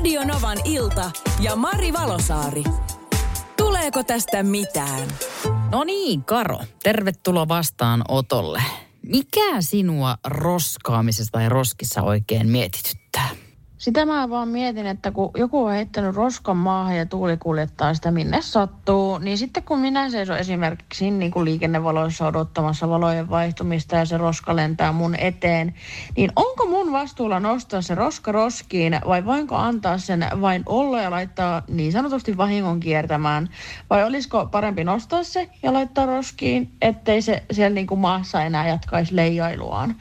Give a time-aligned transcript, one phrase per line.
[0.00, 2.64] Radio Novan ilta ja Mari Valosaari.
[3.56, 5.08] Tuleeko tästä mitään?
[5.70, 8.62] No niin, Karo, tervetuloa vastaan Otolle.
[9.02, 13.28] Mikä sinua roskaamisessa tai roskissa oikein mietityttää?
[13.80, 18.10] Sitä mä vaan mietin, että kun joku on heittänyt roskan maahan ja tuuli kuljettaa sitä
[18.10, 24.04] minne sattuu, niin sitten kun minä seison esimerkiksi niin kuin liikennevaloissa odottamassa valojen vaihtumista ja
[24.04, 25.74] se roska lentää mun eteen,
[26.16, 31.10] niin onko mun vastuulla nostaa se roska roskiin vai voinko antaa sen vain olla ja
[31.10, 33.48] laittaa niin sanotusti vahingon kiertämään?
[33.90, 38.68] Vai olisiko parempi nostaa se ja laittaa roskiin, ettei se siellä niin kuin maassa enää
[38.68, 39.96] jatkaisi leijailuaan?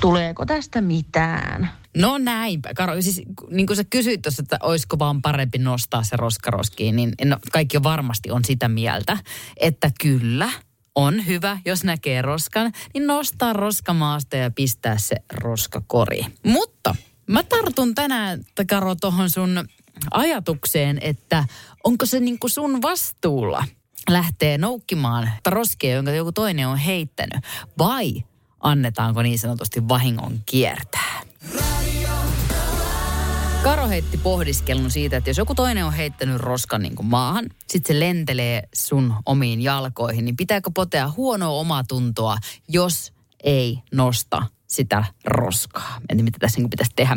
[0.00, 1.70] Tuleeko tästä mitään?
[1.98, 2.74] No näinpä.
[2.74, 7.12] Karo, siis niin kuin sä kysyit tuossa, että olisiko vaan parempi nostaa se roskaroskiin, niin
[7.24, 9.18] no, kaikki varmasti on sitä mieltä,
[9.56, 10.50] että kyllä,
[10.94, 16.26] on hyvä, jos näkee roskan, niin nostaa roskamaasta ja pistää se roskakori.
[16.42, 16.94] Mutta
[17.26, 18.40] mä tartun tänään,
[18.70, 19.68] Karo, tuohon sun
[20.10, 21.44] ajatukseen, että
[21.84, 23.64] onko se niin kuin sun vastuulla
[24.10, 27.44] lähtee noukkimaan roskia, jonka joku toinen on heittänyt,
[27.78, 28.24] vai
[28.60, 31.17] annetaanko niin sanotusti vahingon kiertää?
[33.62, 37.96] Karo heitti pohdiskelun siitä, että jos joku toinen on heittänyt roskan niin kuin maahan, sitten
[37.96, 42.36] se lentelee sun omiin jalkoihin, niin pitääkö potea huonoa omaa tuntoa,
[42.68, 43.12] jos
[43.44, 46.00] ei nosta sitä roskaa.
[46.08, 47.16] Tiedä, mitä tässä niin pitäisi tehdä.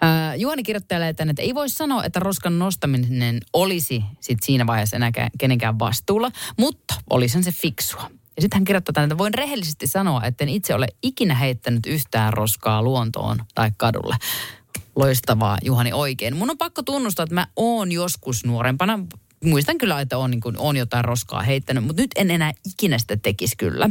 [0.00, 4.96] Ää, Juoni kirjoittelee tänne, että ei voi sanoa, että roskan nostaminen olisi sit siinä vaiheessa
[4.96, 8.10] enää kenenkään vastuulla, mutta olisi se fiksua.
[8.36, 11.86] Ja sitten hän kirjoittaa tänne, että voin rehellisesti sanoa, että en itse ole ikinä heittänyt
[11.86, 14.16] yhtään roskaa luontoon tai kadulle.
[14.98, 16.36] Loistavaa, Juhani, oikein.
[16.36, 18.98] Mun on pakko tunnustaa, että mä oon joskus nuorempana,
[19.44, 23.16] muistan kyllä, että on, niin on jotain roskaa heittänyt, mutta nyt en enää ikinä sitä
[23.16, 23.90] tekisi kyllä.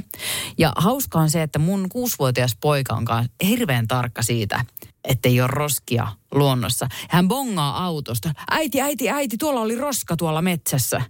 [0.57, 3.05] Ja hauskaa on se, että mun kuusivuotias poika on
[3.43, 4.65] hirveän tarkka siitä,
[5.03, 6.87] ettei ole roskia luonnossa.
[7.09, 8.31] Hän bongaa autosta.
[8.51, 11.01] Äiti, äiti, äiti, tuolla oli roska tuolla metsässä.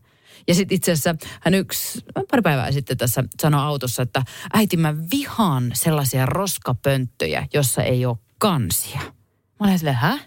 [0.47, 1.99] Ja sitten itse asiassa hän yksi,
[2.31, 4.23] pari päivää sitten tässä sanoi autossa, että
[4.53, 9.16] äiti mä vihaan sellaisia roskapönttöjä, jossa ei ole kansia.
[9.59, 10.19] Mä olen silleen, hä?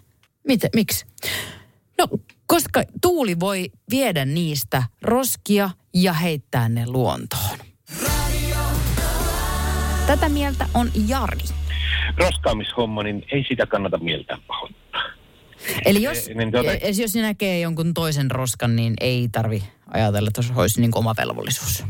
[0.47, 1.07] Mitä, miksi?
[1.99, 2.09] No,
[2.47, 7.59] koska tuuli voi viedä niistä roskia ja heittää ne luontoon.
[10.07, 11.39] Tätä mieltä on Jari.
[12.17, 15.03] Roskaamishomma, niin ei sitä kannata mieltä pahoittaa.
[15.85, 16.71] Eli jos, e, niin tuota...
[17.03, 21.85] jos näkee jonkun toisen roskan, niin ei tarvi ajatella, että se olisi niin oma velvollisuus.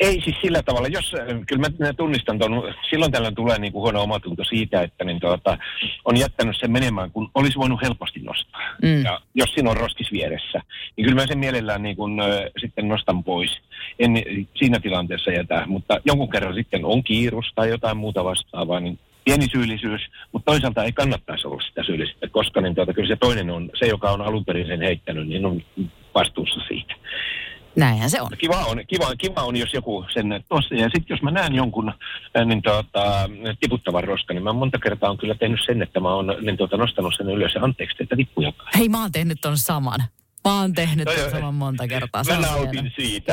[0.00, 3.82] Ei siis sillä tavalla, jos, äh, kyllä mä tunnistan tuon, silloin tällöin tulee niin kuin
[3.82, 5.58] huono omatunto siitä, että niin tuota,
[6.04, 8.60] on jättänyt sen menemään, kun olisi voinut helposti nostaa.
[8.82, 9.04] Mm.
[9.04, 10.60] Ja jos siinä on roskis vieressä,
[10.96, 12.26] niin kyllä mä sen mielellään niin kuin, äh,
[12.60, 13.60] sitten nostan pois.
[13.98, 14.22] En
[14.54, 19.46] siinä tilanteessa jätä, mutta jonkun kerran sitten on kiirus tai jotain muuta vastaavaa, niin pieni
[19.52, 20.02] syyllisyys,
[20.32, 23.86] mutta toisaalta ei kannattaisi olla sitä syyllisyyttä, koska niin tuota, kyllä se toinen on, se
[23.86, 25.62] joka on alun perin sen heittänyt, niin on
[26.14, 26.89] vastuussa siitä.
[27.80, 28.28] Näinhän se on.
[28.38, 30.74] Kiva on, kiva, kiva on jos joku sen tuossa.
[30.74, 31.92] Ja sitten jos mä näen jonkun
[32.44, 33.28] niin tuota,
[33.60, 36.76] tiputtavan roskan, niin mä monta kertaa on kyllä tehnyt sen, että mä oon niin tuota,
[36.76, 38.68] nostanut sen ylös ja anteeksi, että tippu jotain.
[38.78, 40.00] Hei, mä oon tehnyt ton saman.
[40.44, 42.24] Mä oon tehnyt toi, saman monta kertaa.
[42.24, 43.32] Mä nautin siitä.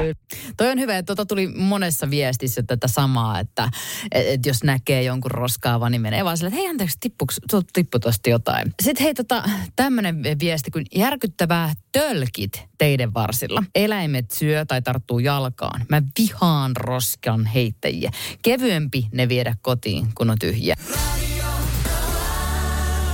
[0.57, 3.69] Toi on hyvä, että tuota tuli monessa viestissä tätä samaa, että
[4.11, 7.39] et, jos näkee jonkun roskaavan, niin menee vaan silleen, että hei anteeksi, tippuks,
[7.73, 8.73] tippu tosta jotain.
[8.83, 9.43] Sitten hei tota,
[9.75, 13.63] tämmönen viesti, kun järkyttävää tölkit teidän varsilla.
[13.75, 15.85] Eläimet syö tai tarttuu jalkaan.
[15.89, 18.11] Mä vihaan roskan heittäjiä.
[18.41, 20.75] Kevyempi ne viedä kotiin, kun on tyhjä.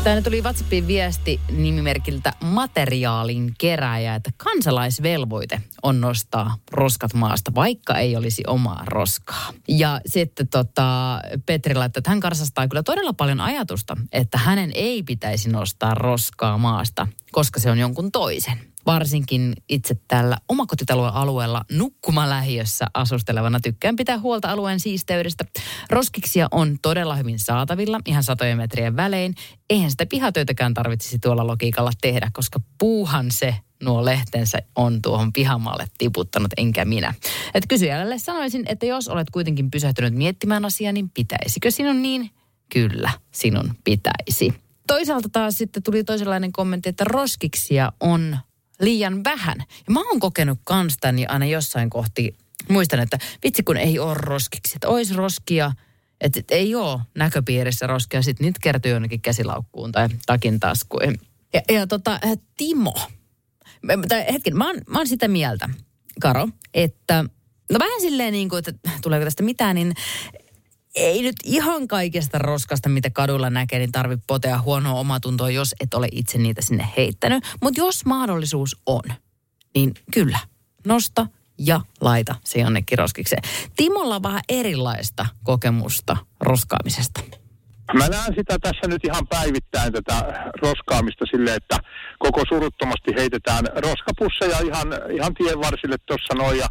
[0.04, 8.16] Tänne tuli WhatsAppin viesti nimimerkiltä materiaalin keräjä, että kansalaisvelvoite on nostaa roskat maasta, vaikka ei
[8.16, 9.54] olisi omaa roskaa.
[9.68, 15.04] Ja sitten tota, Petri laittaa, että hän karsastaa kyllä todella paljon ajatusta, että hänen ei
[15.04, 22.86] pitäisi nostaa roskaa maasta, koska se on jonkun toisen varsinkin itse tällä omakotitalojen alueella nukkumalähiössä
[22.94, 25.46] asustelevana tykkään pitää huolta alueen siisteydestä.
[25.90, 29.36] Roskiksia on todella hyvin saatavilla, ihan satojen metrien välein.
[29.70, 35.88] Eihän sitä pihatöitäkään tarvitsisi tuolla logiikalla tehdä, koska puuhan se nuo lehtensä on tuohon pihamaalle
[35.98, 37.14] tiputtanut, enkä minä.
[37.54, 42.30] Et kysyjälle sanoisin, että jos olet kuitenkin pysähtynyt miettimään asiaa, niin pitäisikö sinun niin?
[42.74, 44.54] Kyllä, sinun pitäisi.
[44.88, 48.38] Toisaalta taas sitten tuli toisenlainen kommentti, että roskiksia on
[48.84, 49.58] liian vähän.
[49.60, 52.38] Ja mä oon kokenut kans tämän ja aina jossain kohti,
[52.70, 55.72] muistan, että vitsi kun ei ole roskiksi, että ois roskia,
[56.22, 61.20] että, että ei ole näköpiirissä roskia, sitten nyt kertyy jonnekin käsilaukkuun tai takin taskuihin.
[61.54, 62.20] Ja, ja tota,
[62.58, 62.94] Timo,
[64.08, 65.70] tai hetken, mä oon, mä oon sitä mieltä,
[66.22, 67.26] Karo, että
[67.72, 69.94] no vähän silleen niin kuin, että tuleeko tästä mitään, niin
[70.96, 75.94] ei nyt ihan kaikesta roskasta, mitä kadulla näkee, niin tarvi potea huonoa omatuntoa, jos et
[75.94, 77.44] ole itse niitä sinne heittänyt.
[77.62, 79.04] Mutta jos mahdollisuus on,
[79.76, 80.40] niin kyllä,
[80.88, 83.44] nosta ja laita se jonnekin roskikseen.
[83.76, 87.22] Timolla on vähän erilaista kokemusta roskaamisesta.
[87.94, 91.80] Mä näen sitä tässä nyt ihan päivittäin tätä roskaamista sille, että
[92.20, 96.68] koko suruttomasti heitetään roskapusseja ihan, ihan tien varsille tuossa noin ja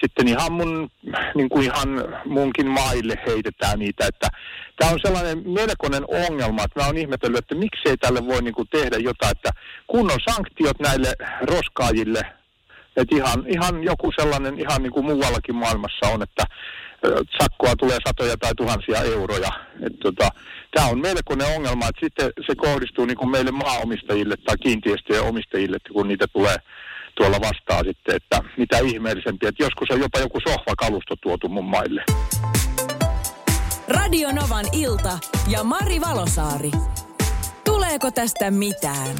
[0.00, 0.90] sitten ihan mun,
[1.34, 1.88] niin kuin ihan
[2.24, 4.28] munkin maille heitetään niitä, että
[4.76, 8.68] tämä on sellainen melkoinen ongelma, että mä oon ihmetellyt, että miksei tälle voi niin kuin
[8.68, 9.50] tehdä jotain, että
[9.86, 11.12] kunnon sanktiot näille
[11.42, 12.22] roskaajille,
[12.96, 16.44] että ihan, ihan joku sellainen ihan niin kuin muuallakin maailmassa on, että
[17.42, 19.50] sakkoa tulee satoja tai tuhansia euroja.
[20.02, 20.28] tota,
[20.74, 25.76] Tämä on melkoinen ongelma, että sitten se kohdistuu niin kuin meille maaomistajille tai kiinteistöjen omistajille,
[25.76, 26.56] että kun niitä tulee
[27.16, 29.48] tuolla vastaan sitten, että mitä ihmeellisempiä.
[29.48, 32.02] Että joskus on jopa joku sohvakalusto tuotu mun maille.
[33.88, 35.18] Radio Novan ilta
[35.48, 36.70] ja Mari Valosaari.
[37.64, 39.16] Tuleeko tästä mitään?